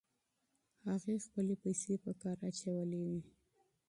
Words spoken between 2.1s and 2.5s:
کار